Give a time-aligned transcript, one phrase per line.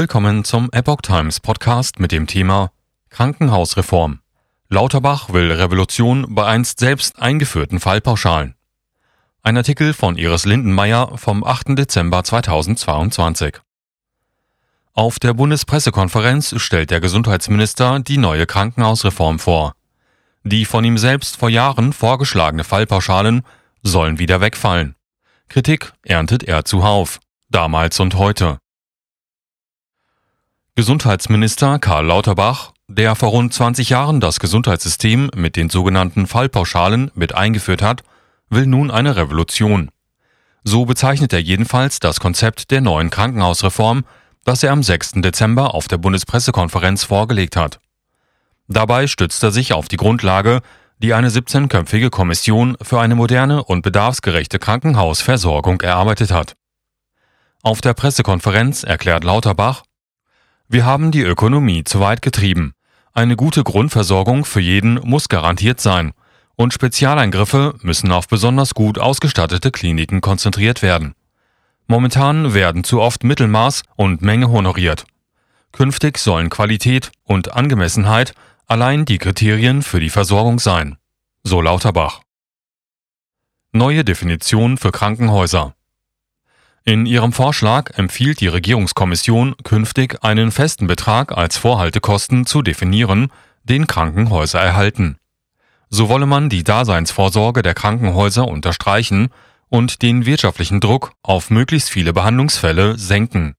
[0.00, 2.72] Willkommen zum Epoch Times Podcast mit dem Thema
[3.10, 4.20] Krankenhausreform.
[4.70, 8.54] Lauterbach will Revolution bei einst selbst eingeführten Fallpauschalen.
[9.42, 11.78] Ein Artikel von Iris Lindenmeier vom 8.
[11.78, 13.58] Dezember 2022.
[14.94, 19.74] Auf der Bundespressekonferenz stellt der Gesundheitsminister die neue Krankenhausreform vor.
[20.44, 23.42] Die von ihm selbst vor Jahren vorgeschlagene Fallpauschalen
[23.82, 24.94] sollen wieder wegfallen.
[25.50, 27.20] Kritik erntet er zuhauf,
[27.50, 28.60] damals und heute.
[30.76, 37.34] Gesundheitsminister Karl Lauterbach, der vor rund 20 Jahren das Gesundheitssystem mit den sogenannten Fallpauschalen mit
[37.34, 38.02] eingeführt hat,
[38.50, 39.90] will nun eine Revolution.
[40.62, 44.04] So bezeichnet er jedenfalls das Konzept der neuen Krankenhausreform,
[44.44, 45.14] das er am 6.
[45.16, 47.80] Dezember auf der Bundespressekonferenz vorgelegt hat.
[48.68, 50.60] Dabei stützt er sich auf die Grundlage,
[50.98, 56.54] die eine 17-köpfige Kommission für eine moderne und bedarfsgerechte Krankenhausversorgung erarbeitet hat.
[57.62, 59.82] Auf der Pressekonferenz erklärt Lauterbach,
[60.72, 62.74] wir haben die Ökonomie zu weit getrieben.
[63.12, 66.12] Eine gute Grundversorgung für jeden muss garantiert sein.
[66.54, 71.14] Und Spezialeingriffe müssen auf besonders gut ausgestattete Kliniken konzentriert werden.
[71.88, 75.06] Momentan werden zu oft Mittelmaß und Menge honoriert.
[75.72, 78.32] Künftig sollen Qualität und Angemessenheit
[78.68, 80.98] allein die Kriterien für die Versorgung sein.
[81.42, 82.20] So Lauterbach.
[83.72, 85.74] Neue Definition für Krankenhäuser.
[86.84, 93.30] In ihrem Vorschlag empfiehlt die Regierungskommission künftig einen festen Betrag als Vorhaltekosten zu definieren,
[93.64, 95.18] den Krankenhäuser erhalten.
[95.90, 99.28] So wolle man die Daseinsvorsorge der Krankenhäuser unterstreichen
[99.68, 103.56] und den wirtschaftlichen Druck auf möglichst viele Behandlungsfälle senken.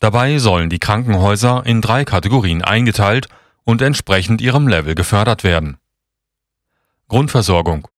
[0.00, 3.28] Dabei sollen die Krankenhäuser in drei Kategorien eingeteilt
[3.62, 5.78] und entsprechend ihrem Level gefördert werden.
[7.08, 7.88] Grundversorgung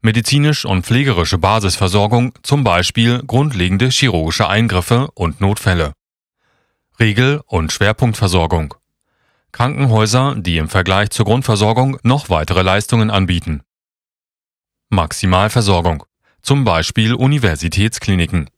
[0.00, 5.92] medizinisch und pflegerische Basisversorgung, zum Beispiel grundlegende chirurgische Eingriffe und Notfälle.
[7.00, 8.74] Regel- und Schwerpunktversorgung.
[9.52, 13.62] Krankenhäuser, die im Vergleich zur Grundversorgung noch weitere Leistungen anbieten.
[14.90, 16.04] Maximalversorgung,
[16.42, 18.50] zum Beispiel Universitätskliniken.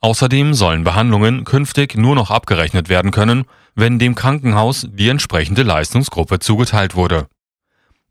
[0.00, 6.40] Außerdem sollen Behandlungen künftig nur noch abgerechnet werden können, wenn dem Krankenhaus die entsprechende Leistungsgruppe
[6.40, 7.28] zugeteilt wurde.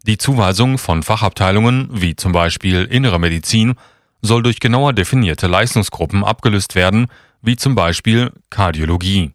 [0.03, 3.75] Die Zuweisung von Fachabteilungen wie zum Beispiel Innere Medizin
[4.21, 7.07] soll durch genauer definierte Leistungsgruppen abgelöst werden,
[7.41, 9.33] wie zum Beispiel Kardiologie.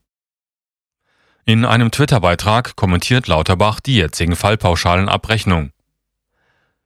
[1.44, 5.71] In einem Twitter-Beitrag kommentiert Lauterbach die jetzigen Fallpauschalenabrechnung.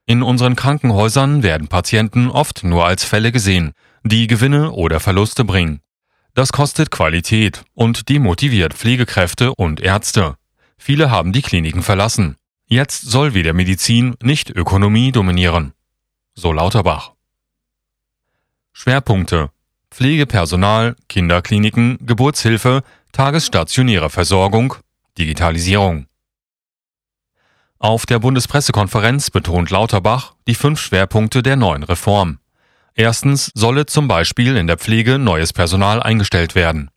[0.05, 5.81] In unseren Krankenhäusern werden Patienten oft nur als Fälle gesehen, die Gewinne oder Verluste bringen.
[6.35, 10.35] Das kostet Qualität und demotiviert Pflegekräfte und Ärzte.
[10.77, 12.37] Viele haben die Kliniken verlassen.
[12.71, 15.73] Jetzt soll wieder Medizin, nicht Ökonomie dominieren.
[16.35, 17.11] So Lauterbach.
[18.71, 19.49] Schwerpunkte
[19.89, 24.75] Pflegepersonal, Kinderkliniken, Geburtshilfe, tagesstationäre Versorgung,
[25.17, 26.05] Digitalisierung.
[27.77, 32.39] Auf der Bundespressekonferenz betont Lauterbach die fünf Schwerpunkte der neuen Reform.
[32.95, 36.89] Erstens solle zum Beispiel in der Pflege neues Personal eingestellt werden.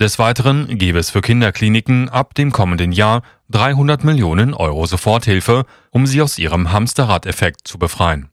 [0.00, 6.06] Des Weiteren gebe es für Kinderkliniken ab dem kommenden Jahr 300 Millionen Euro Soforthilfe, um
[6.06, 8.30] sie aus ihrem Hamsterrad-Effekt zu befreien.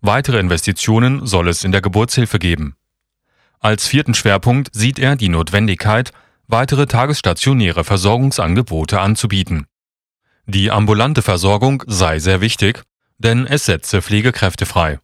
[0.00, 2.76] Weitere Investitionen soll es in der Geburtshilfe geben.
[3.58, 6.12] Als vierten Schwerpunkt sieht er die Notwendigkeit,
[6.46, 9.66] weitere tagesstationäre Versorgungsangebote anzubieten.
[10.46, 12.80] Die ambulante Versorgung sei sehr wichtig,
[13.18, 15.00] denn es setze Pflegekräfte frei.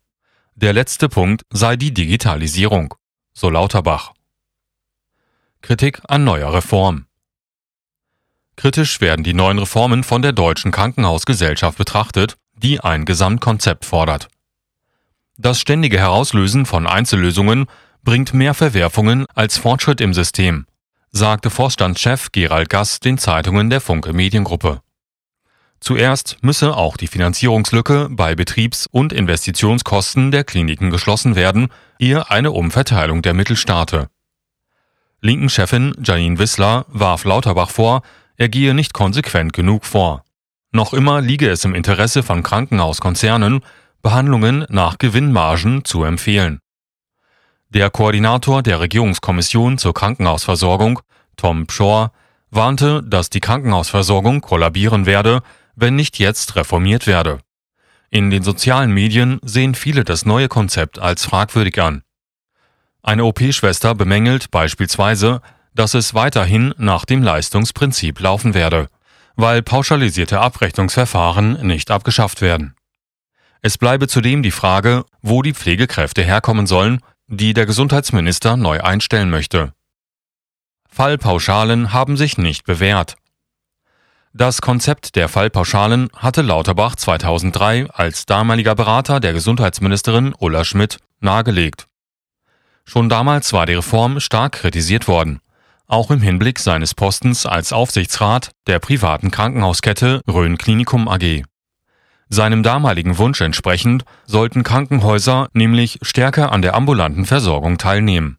[0.54, 2.94] Der letzte Punkt sei die Digitalisierung,
[3.32, 4.12] so Lauterbach.
[5.60, 7.06] Kritik an neuer Reform.
[8.56, 14.28] Kritisch werden die neuen Reformen von der Deutschen Krankenhausgesellschaft betrachtet, die ein Gesamtkonzept fordert.
[15.36, 17.66] Das ständige Herauslösen von Einzellösungen
[18.02, 20.66] bringt mehr Verwerfungen als Fortschritt im System,
[21.10, 24.80] sagte Vorstandschef Gerald Gass den Zeitungen der Funke Mediengruppe.
[25.80, 31.68] Zuerst müsse auch die Finanzierungslücke bei Betriebs- und Investitionskosten der Kliniken geschlossen werden,
[31.98, 34.08] ehe eine Umverteilung der Mittel starte.
[35.20, 38.03] Linken-Chefin Janine Wissler warf Lauterbach vor,
[38.36, 40.24] er gehe nicht konsequent genug vor.
[40.70, 43.60] Noch immer liege es im Interesse von Krankenhauskonzernen,
[44.00, 46.60] Behandlungen nach Gewinnmargen zu empfehlen.
[47.70, 51.00] Der Koordinator der Regierungskommission zur Krankenhausversorgung,
[51.36, 52.12] Tom Pschorr,
[52.50, 55.42] warnte, dass die Krankenhausversorgung kollabieren werde,
[55.74, 57.41] wenn nicht jetzt reformiert werde.
[58.10, 62.03] In den sozialen Medien sehen viele das neue Konzept als fragwürdig an.
[63.09, 65.41] Eine OP-Schwester bemängelt beispielsweise,
[65.75, 68.89] dass es weiterhin nach dem Leistungsprinzip laufen werde,
[69.34, 72.75] weil pauschalisierte Abrechnungsverfahren nicht abgeschafft werden.
[73.63, 79.31] Es bleibe zudem die Frage, wo die Pflegekräfte herkommen sollen, die der Gesundheitsminister neu einstellen
[79.31, 79.72] möchte.
[80.91, 83.16] Fallpauschalen haben sich nicht bewährt.
[84.34, 91.87] Das Konzept der Fallpauschalen hatte Lauterbach 2003 als damaliger Berater der Gesundheitsministerin Ulla Schmidt nahegelegt.
[92.88, 95.40] Schon damals war die Reform stark kritisiert worden,
[95.88, 101.42] auch im Hinblick seines Postens als Aufsichtsrat der privaten Krankenhauskette Rhön Klinikum AG.
[102.30, 108.38] Seinem damaligen Wunsch entsprechend sollten Krankenhäuser nämlich stärker an der ambulanten Versorgung teilnehmen.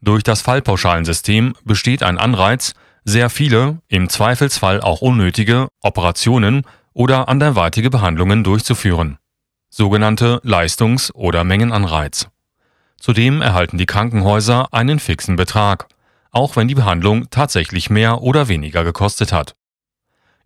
[0.00, 2.74] Durch das Fallpauschalensystem besteht ein Anreiz,
[3.04, 9.18] sehr viele, im Zweifelsfall auch unnötige, Operationen oder anderweitige Behandlungen durchzuführen.
[9.70, 12.28] Sogenannte Leistungs- oder Mengenanreiz.
[13.06, 15.86] Zudem erhalten die Krankenhäuser einen fixen Betrag,
[16.32, 19.54] auch wenn die Behandlung tatsächlich mehr oder weniger gekostet hat.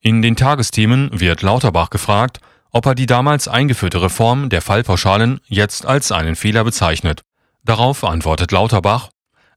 [0.03, 2.41] In den Tagesthemen wird Lauterbach gefragt,
[2.71, 7.23] ob er die damals eingeführte Reform der Fallpauschalen jetzt als einen Fehler bezeichnet.
[7.65, 9.09] Darauf antwortet Lauterbach,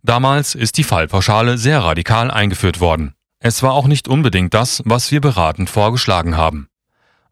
[0.01, 3.15] Damals ist die Fallpauschale sehr radikal eingeführt worden.
[3.39, 6.69] Es war auch nicht unbedingt das, was wir beratend vorgeschlagen haben.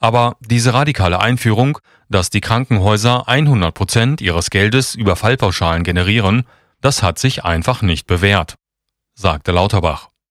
[0.02, 1.78] Aber diese radikale Einführung,
[2.10, 6.44] dass die Krankenhäuser 100 Prozent ihres Geldes über Fallpauschalen generieren,
[6.82, 8.56] das hat sich einfach nicht bewährt,
[9.14, 10.11] sagte Lauterbach.